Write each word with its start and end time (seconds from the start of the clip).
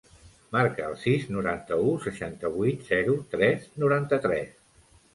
Marca 0.53 0.87
el 0.91 0.95
sis, 1.01 1.27
noranta-u, 1.35 1.93
seixanta-vuit, 2.07 2.85
zero, 2.91 3.17
tres, 3.37 3.71
noranta-tres. 3.85 4.55